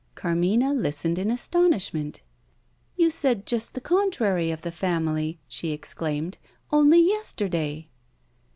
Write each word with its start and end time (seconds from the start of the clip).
Carmina 0.15 0.73
listened 0.73 1.19
in 1.19 1.29
astonishment. 1.29 2.23
"You 2.97 3.11
said 3.11 3.45
just 3.45 3.75
the 3.75 3.81
contrary 3.81 4.49
of 4.49 4.63
the 4.63 4.71
family," 4.71 5.37
she 5.47 5.73
exclaimed, 5.73 6.39
"only 6.71 6.99
yesterday!" 6.99 7.87